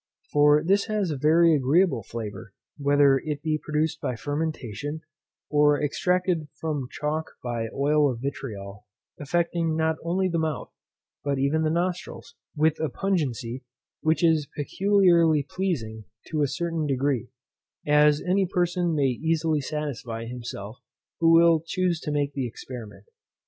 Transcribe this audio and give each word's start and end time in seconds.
For 0.31 0.63
this 0.63 0.85
has 0.87 1.11
a 1.11 1.15
very 1.15 1.53
agreeable 1.55 2.01
flavour, 2.01 2.53
whether 2.79 3.21
it 3.23 3.43
be 3.43 3.59
produced 3.63 4.01
by 4.01 4.15
fermentation, 4.15 5.01
or 5.47 5.79
extracted 5.79 6.47
from 6.59 6.87
chalk 6.89 7.33
by 7.43 7.67
oil 7.71 8.09
of 8.09 8.19
vitriol; 8.19 8.87
affecting 9.19 9.75
not 9.77 9.97
only 10.03 10.27
the 10.27 10.39
mouth, 10.39 10.71
but 11.23 11.37
even 11.37 11.61
the 11.61 11.69
nostrils; 11.69 12.33
with 12.55 12.79
a 12.79 12.89
pungency 12.89 13.63
which 14.01 14.23
is 14.23 14.49
peculiarly 14.57 15.45
pleasing 15.47 16.05
to 16.29 16.41
a 16.41 16.47
certain 16.47 16.87
degree, 16.87 17.27
as 17.85 18.23
any 18.27 18.47
person 18.47 18.95
may 18.95 19.03
easily 19.03 19.61
satisfy 19.61 20.25
himself, 20.25 20.79
who 21.19 21.31
will 21.31 21.61
chuse 21.63 21.99
to 21.99 22.11
make 22.11 22.33
the 22.33 22.47
experiment. 22.47 23.05